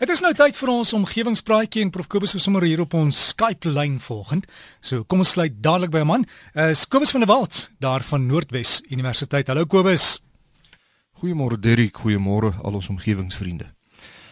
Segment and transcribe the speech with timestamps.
[0.00, 3.18] Dit is nou tyd vir ons omgewingspraatjie en Prof Kobus is sommer hier op ons
[3.34, 4.46] Skype lyn volgend.
[4.80, 6.24] So kom ons sluit dadelik by 'n man.
[6.56, 9.48] Uh Kobus van der Walt daar van Noordwes Universiteit.
[9.48, 10.22] Hallo Kobus.
[11.20, 13.74] Goeiemôre Derrick, goeiemôre al ons omgewingsvriende.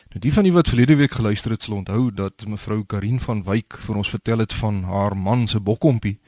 [0.09, 3.43] Nou die van julle wat verlede week geluister het, sal onthou dat mevrou Karin van
[3.45, 6.19] Wyk vir ons vertel het van haar man se bokkompie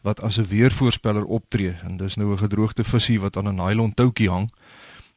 [0.00, 3.94] wat as 'n weervoorspeller optree en dis nou 'n gedroogde visie wat aan 'n nylon
[3.94, 4.48] toutjie hang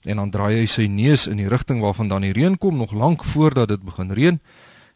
[0.05, 2.91] en dan draai hy sy neus in die rigting waarvan dan die reën kom nog
[2.91, 4.39] lank voordat dit begin reën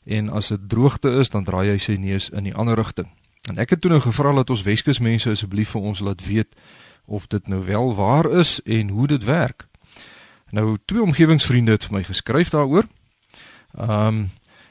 [0.05, 3.09] en as dit droogte is dan draai hy sy neus in die ander rigting.
[3.49, 6.55] En ek het toe nou gevra dat ons Weskus mense asseblief vir ons laat weet
[7.05, 9.67] of dit nou wel waar is en hoe dit werk.
[10.49, 12.89] Nou twee omgewingsvriende het vir my geskryf daaroor.
[13.77, 14.25] Ehm um,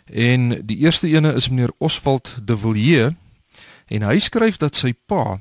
[0.04, 3.14] en die eerste ene is meneer Oswald de Villiers
[3.88, 5.40] en hy skryf dat sy pa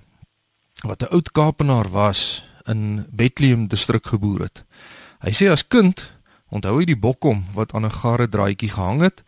[0.88, 4.64] wat 'n oud Kaapenaar was in Bethlehem distrik geboer het.
[5.24, 6.12] Hy sê as kind
[6.54, 9.24] onthou hy die bokkom wat aan 'n gare draadjie gehang het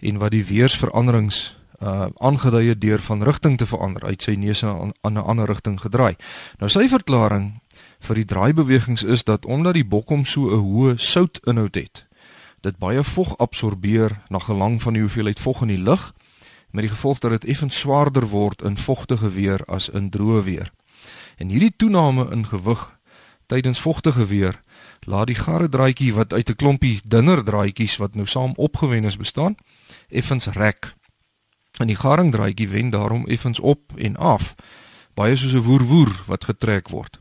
[0.00, 4.64] en wat die weersveranderings uh aangedui het deur van rigting te verander uit sy neus
[4.64, 6.16] aan 'n ander rigting gedraai.
[6.58, 7.60] Nou sy verklaring
[8.00, 12.06] vir die draaibewegings is dat omdat die bokkom so 'n hoë soutinhoud het,
[12.60, 16.12] dit baie vog absorbeer na gelang van die hoeveelheid vog in die lug
[16.70, 20.72] met die gevolg dat dit effens swaarder word in vogtige weer as in droë weer.
[21.40, 23.00] En hierdie toename in gewig
[23.46, 24.60] tydens vogtige weer
[25.00, 29.16] laat die gare draadjie wat uit 'n klompie dunner draadjies wat nou saam opgewen is
[29.16, 29.54] bestaan
[30.08, 30.92] effens rek.
[31.78, 34.54] En die garing draadjie wen daarom effens op en af,
[35.14, 37.18] baie soos 'n woer-woer wat getrek word.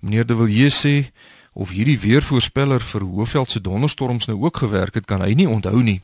[0.00, 1.10] Meneer De Villiers sê
[1.52, 5.82] of hierdie weervoorspeller vir Hoëveld se donderstorms nou ook gewerk het, kan hy nie onthou
[5.82, 6.02] nie.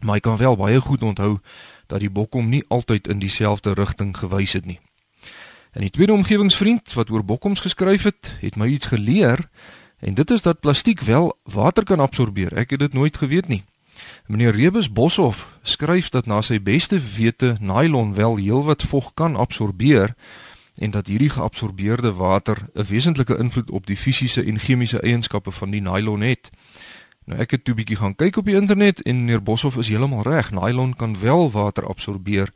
[0.00, 1.38] Maar hy kan wel baie goed onthou
[1.86, 4.80] dat die bokkom nie altyd in dieselfde rigting gewys het nie.
[5.78, 9.48] En die tweede omgewingsvriend wat oor bokkoms geskryf het, het my iets geleer
[9.98, 12.50] en dit is dat plastiek wel water kan absorbeer.
[12.58, 13.62] Ek het dit nooit geweet nie.
[14.26, 20.16] Meneer Rebus Boshoff skryf dat na sy beste wete nylon wel heelwat vog kan absorbeer
[20.74, 25.70] en dat hierdie geabsorbeerde water 'n wesentlike invloed op die fisiese en chemiese eienskappe van
[25.70, 26.50] die nylon het.
[27.24, 30.22] Nou ek het toe bietjie gaan kyk op die internet en meneer Boshoff is heeltemal
[30.22, 30.50] reg.
[30.50, 32.50] Nylon kan wel water absorbeer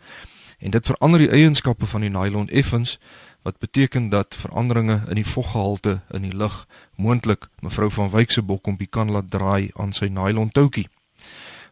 [0.62, 2.98] en dit verander die eienskappe van die nylon effens
[3.42, 8.42] wat beteken dat veranderinge in die voggehalte in die lug moontlik mevrou van Wyk se
[8.42, 10.88] bokkompie kan laat draai aan sy nylon toutjie.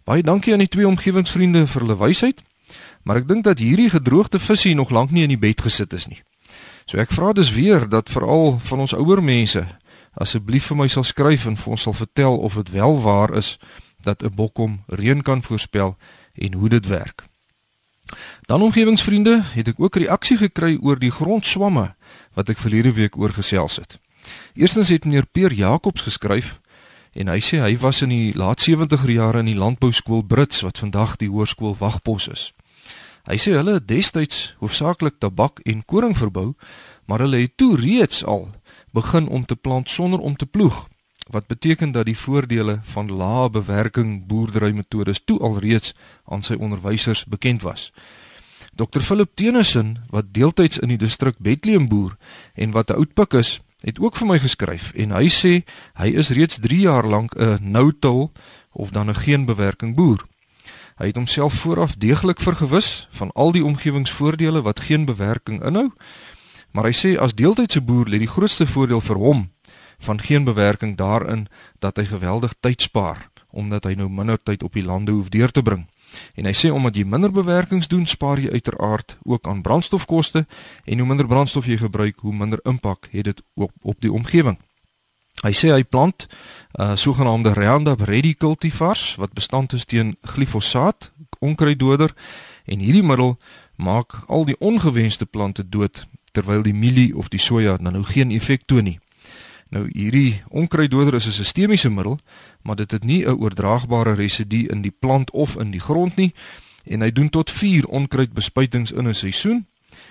[0.04, 2.42] Baie dankie aan die twee omgewingsvriende vir hulle wysheid,
[3.02, 6.08] maar ek dink dat hierdie gedroogde visie nog lank nie in die bed gesit is
[6.10, 6.22] nie.
[6.90, 9.62] So ek vra dus weer dat veral van ons ouer mense
[10.18, 13.58] asseblief vir my sal skryf en vir ons sal vertel of dit wel waar is
[14.02, 15.96] dat 'n bokkom reën kan voorspel
[16.34, 17.29] en hoe dit werk.
[18.46, 21.94] Dan omgewingsvriende, het ek ook reaksie gekry oor die grondswamme
[22.34, 23.98] wat ek verlede week oor gesels het.
[24.54, 26.58] Eerstens het meneer Peer Jacobs geskryf
[27.12, 30.78] en hy sê hy was in die laat 70er jare in die landbouskool Brits wat
[30.78, 32.50] vandag die hoërskool Wagpos is.
[33.26, 36.54] Hy sê hulle het destyds hoofsaaklik tabak en koring verbou,
[37.06, 38.48] maar hulle het toe reeds al
[38.94, 40.86] begin om te plant sonder om te ploeg
[41.30, 45.94] wat beteken dat die voordele van lae bewerking boerderymetodes toe alreeds
[46.26, 47.92] aan sy onderwysers bekend was.
[48.76, 52.16] Dr Philip Tennyson wat deeltyds in die distrik Bethlehem boer
[52.54, 55.64] en wat 'n oud pik is, het ook vir my geskryf en hy sê
[55.94, 58.30] hy is reeds 3 jaar lank 'n no-till
[58.72, 60.26] of dan 'n geen bewerking boer.
[60.96, 65.90] Hy het homself vooraf deeglik vergewis van al die omgewingsvoordele wat geen bewerking inhou,
[66.70, 69.50] maar hy sê as deeltydse boer lê die grootste voordeel vir hom
[69.98, 71.48] van geen bewerking daarin
[71.78, 75.50] dat hy geweldig tyd spaar omdat hy nou minder tyd op die lande hoef deur
[75.50, 75.88] te bring.
[76.34, 80.46] En hy sê omdat jy minder bewerkings doen, spaar jy uiteraard ook aan brandstofkoste
[80.84, 84.58] en hoe minder brandstof jy gebruik, hoe minder impak het dit op op die omgewing.
[85.40, 86.26] Hy sê hy plant
[86.76, 92.12] uh sogenaamde Roundup Ready cultivars wat bestand is teen glifosaat, onkruiddoder
[92.64, 93.38] en hierdie middel
[93.76, 98.30] maak al die ongewenste plante dood terwyl die mielie of die soja dan nou geen
[98.30, 98.98] effek toon nie.
[99.70, 102.18] Nou hierdie onkruiddoder is 'n sistemiese middel,
[102.62, 106.34] maar dit het nie 'n oordraagbare residue in die plant of in die grond nie
[106.84, 109.66] en hy doen tot 4 onkruidbespuitings in 'n seisoen.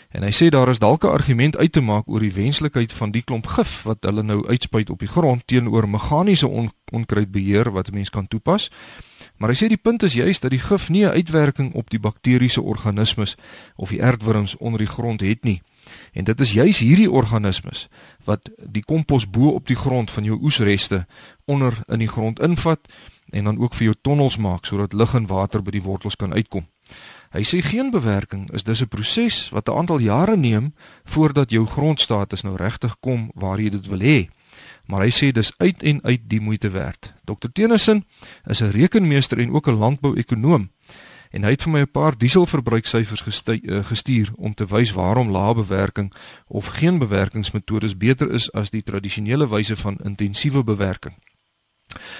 [0.10, 3.12] En hy sê daar is dalk 'n argument uit te maak oor die wenslikheid van
[3.12, 7.88] die klomp gif wat hulle nou uitspuit op die grond teenoor meganiese on onkruidbeheer wat
[7.88, 8.72] 'n mens kan toepas.
[9.38, 12.00] Maar hy sê die punt is juist dat die gif nie 'n uitwerking op die
[12.00, 13.36] bakteriese organismes
[13.76, 15.62] of die aardwurms onder die grond het nie.
[16.14, 17.88] En dit is juis hierdie organismes
[18.24, 21.06] wat die kompos bo op die grond van jou oesreste
[21.46, 22.80] onder in die grond invat
[23.30, 26.34] en dan ook vir jou tonnels maak sodat lug en water by die wortels kan
[26.34, 26.66] uitkom.
[27.30, 31.66] Hy sê geen bewerking is dus 'n proses wat 'n aantal jare neem voordat jou
[31.66, 34.30] grondstatus nou regtig kom waar jy dit wil hê.
[34.90, 37.14] maar hy sê dis uit en uit die moeite werd.
[37.24, 38.06] Dr Tennyson
[38.46, 40.72] is 'n rekenmeester en ook 'n landbouekonoom
[41.30, 45.54] en hy het vir my 'n paar dieselverbruiksyfers eh, gestuur om te wys waarom lae
[45.54, 46.14] bewerking
[46.48, 51.16] of geen bewerkingsmetodes beter is as die tradisionele wyse van intensiewe bewerking.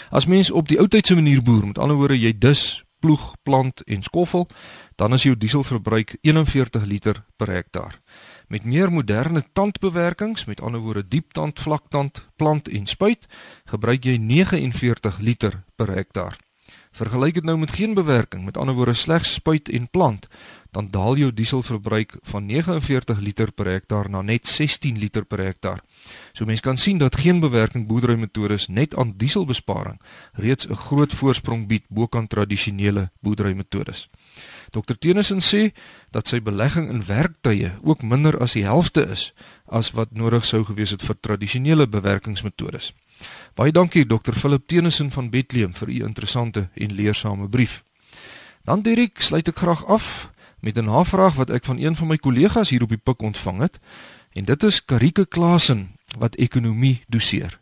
[0.10, 3.84] As mens op die ou tydse manier boer, met ander woorde jy dus, ploeg, plant
[3.84, 4.48] en skoffel,
[4.96, 8.02] dan is jou dieselverbruik 41 liter per hektaar.
[8.48, 13.28] Met meer moderne tandbewerkings, met ander woorde dieptand, vlaktand, plant en spuit,
[13.66, 16.38] gebruik jy 49 liter per hektaar.
[16.92, 20.28] Vergelyk dit nou met geen bewerking, met ander woorde slegs spuit en plant,
[20.72, 25.82] dan daal jou dieselverbruik van 49 liter per hektaar na net 16 liter per hektaar.
[26.34, 30.02] So mens kan sien dat geen bewerking boerderymetodes net aan dieselbesparing
[30.34, 34.10] reeds 'n groot voorsprong bied bo kan tradisionele boerderymetodes.
[34.70, 35.74] Dr Tenison sê
[36.12, 39.34] dat sy belegging in werktye ook minder as die helfte is
[39.66, 42.94] as wat nodig sou gewees het vir tradisionele bewerkingsmetodes.
[43.54, 47.84] Baie dankie Dr Philip Tenison van Bethlehem vir u interessante en leersame brief.
[48.64, 50.30] Dan Dirk, sluit ek graag af
[50.60, 53.60] met 'n navraag wat ek van een van my kollegas hier op die pik ontvang
[53.60, 53.80] het
[54.34, 57.60] en dit is Karike Klasen wat ekonomie doseer.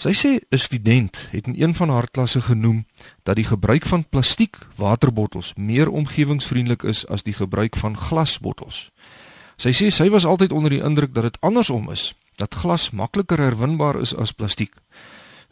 [0.00, 2.86] Sy sê 'n student het in een van haar klasse genoem
[3.22, 8.90] dat die gebruik van plastiek waterbottels meer omgewingsvriendelik is as die gebruik van glasbottels.
[9.56, 13.38] Sy sê sy was altyd onder die indruk dat dit andersom is, dat glas makliker
[13.38, 14.74] herwinbaar is as plastiek.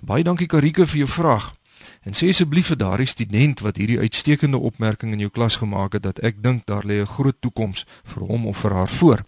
[0.01, 1.53] Baie dankie Karike vir jou vraag.
[2.03, 6.05] En sê asseblief vir daardie student wat hierdie uitstekende opmerking in jou klas gemaak het
[6.07, 9.25] dat ek dink daar lê 'n groot toekoms vir hom of vir haar voor.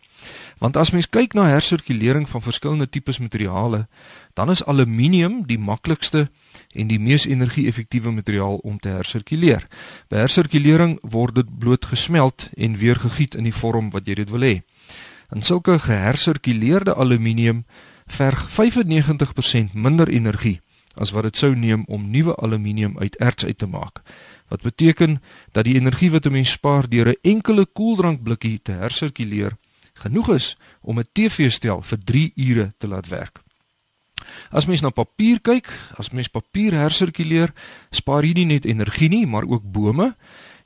[0.58, 3.88] Want as mens kyk na hersirkulering van verskillende tipes materiale,
[4.34, 6.30] dan is aluminium die maklikste
[6.74, 9.66] en die mees energie-effektiewe materiaal om te hersirkuleer.
[10.08, 14.30] By hersirkulering word dit bloot gesmelt en weer gegiet in die vorm wat jy dit
[14.30, 14.62] wil hê.
[15.30, 17.64] In sulke gehersirkuleerde aluminium
[18.06, 20.60] verg 95% minder energie
[20.98, 24.02] as wat dit sou neem om nuwe aluminium uit erts uit te maak.
[24.50, 25.20] Wat beteken
[25.54, 29.56] dat die energie wat 'n mens spaar deur 'n enkele koeldrankblikkie te hersirkuleer
[29.94, 33.40] genoeg is om 'n TV-stel vir 3 ure te laat werk.
[34.50, 37.52] As mens na papier kyk, as mens papier hersirkuleer,
[37.90, 40.16] spaar jy nie net energie nie, maar ook bome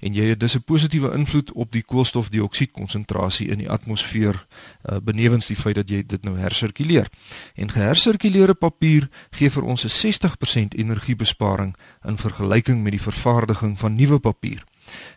[0.05, 4.97] en jy het dus 'n positiewe invloed op die koolstofdioksied konsentrasie in die atmosfeer uh,
[5.03, 7.09] benewens die feit dat jy dit nou hersirkuleer.
[7.55, 13.95] En gehersirkuleerde papier gee vir ons 'n 60% energiebesparing in vergelyking met die vervaardiging van
[13.95, 14.65] nuwe papier.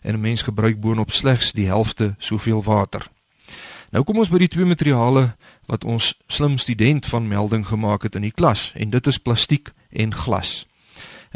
[0.01, 3.07] En 'n mens gebruik boonop slegs die helfte soveel water.
[3.91, 5.35] Nou kom ons by die twee materiale
[5.65, 9.71] wat ons slim student van melding gemaak het in die klas en dit is plastiek
[9.89, 10.66] en glas.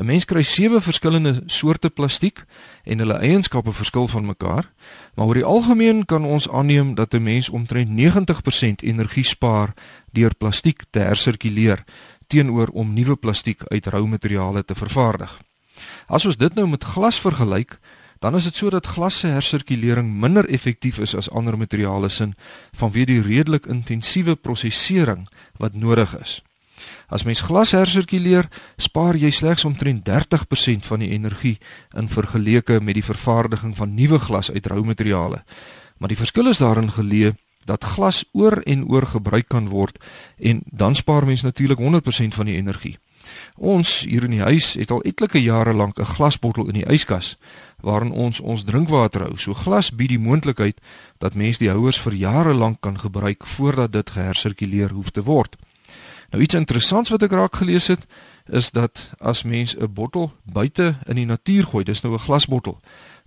[0.01, 2.42] 'n Mens kry sewe verskillende soorte plastiek
[2.83, 4.71] en hulle eienskappe verskil van mekaar,
[5.13, 9.74] maar oor die algemeen kan ons aanneem dat 'n mens omtrent 90% energie spaar
[10.12, 11.83] deur plastiek te hersirkuleer
[12.27, 15.39] teenoor om nuwe plastiek uit rou materiale te vervaardig.
[16.07, 17.80] As ons dit nou met glas vergelyk,
[18.19, 22.33] dan is dit so dat glas se hersirkulering minder effektief is as ander materiale sin
[22.71, 25.27] vanweë die redelik intensiewe prosesering
[25.57, 26.42] wat nodig is.
[27.07, 28.48] As mens glas hersirkuleer,
[28.78, 31.57] spaar jy slegs omtrent 30% van die energie
[31.98, 35.44] in vergeleke met die vervaardiging van nuwe glas uit rou materiale.
[35.98, 37.36] Maar die verskil is daarin geleë
[37.66, 40.00] dat glas oor en oor gebruik kan word
[40.39, 42.98] en dan spaar mens natuurlik 100% van die energie.
[43.56, 47.38] Ons hier in die huis het al etlike jare lank 'n glasbottel in die yskas
[47.81, 49.38] waarin ons ons drinkwater hou.
[49.38, 50.81] So glas bied die moontlikheid
[51.18, 55.56] dat mens die houers vir jare lank kan gebruik voordat dit gehersirkuleer hoef te word.
[56.31, 58.06] Nou iets interessants wat ek raak gelees het
[58.47, 62.80] is dat as mens 'n bottel buite in die natuur gooi, dis nou 'n glasbottel,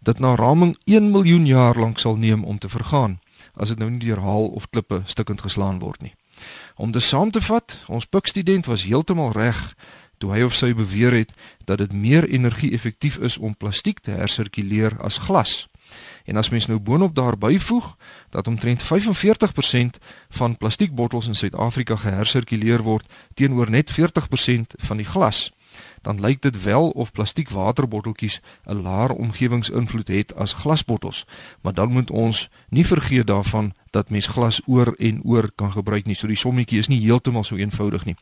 [0.02, 3.20] dit na raming 1 miljoen jaar lank sal neem om te vergaan
[3.54, 6.14] as dit nou nie deur haal of klippe stukkend geslaan word nie.
[6.76, 9.74] Om dit saam te vat, ons pikstudent was heeltemal reg
[10.18, 11.32] toe hy of sy beweer het
[11.64, 15.68] dat dit meer energie-effektief is om plastiek te hersirkuleer as glas.
[16.24, 17.96] En as mens nou boonop daarby voeg
[18.30, 19.98] dat omtrent 45%
[20.28, 25.52] van plastiekbottels in Suid-Afrika gehersirkuleer word teenoor net 40% van die glas,
[26.02, 31.26] dan lyk dit wel of plastiek waterbotteltjies 'n laer omgewingsinvloed het as glasbottels,
[31.60, 36.06] maar dan moet ons nie vergeet daarvan dat mens glas oor en oor kan gebruik
[36.06, 36.14] nie.
[36.14, 38.16] So die sommetjie is nie heeltemal so eenvoudig nie.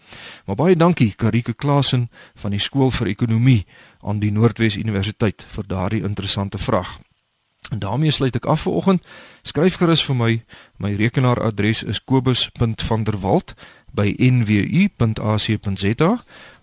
[0.46, 3.66] Maar baie dankie Karike Klasen van die skool vir ekonomie
[4.00, 7.00] aan die Noordwes Universiteit vir daardie interessante vraag.
[7.72, 9.06] En daarmee sluit ek af vir oggend.
[9.42, 10.32] Skryf gerus vir my.
[10.76, 13.54] My rekenaaradres is kobus.vanderwalt
[13.96, 16.10] by nwu.ac.za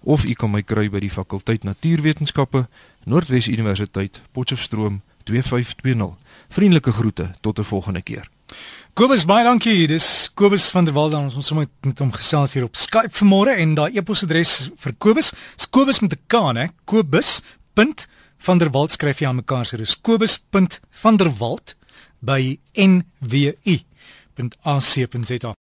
[0.04, 2.68] of u kan my kry by die fakulteit Natuurwetenskappe,
[3.10, 6.14] Noordwes Universiteit, Potchefstroom 2520.
[6.50, 8.30] Vriendelike groete tot 'n volgende keer.
[8.94, 9.88] Kobus baie dankie.
[9.88, 11.20] Dis Kobus van der Walden.
[11.20, 15.34] Ons ons moet met hom gesels hier op Skype vanmôre en daai e-posadres vir Kobus,
[15.58, 16.70] is Kobus met 'n K, né?
[16.86, 17.42] Kobus.
[17.74, 18.08] Punt,
[18.40, 21.76] Van der Walt skryf jy aan mekaar se Kobus.vanderwalt
[22.20, 23.82] by nwu.ac.za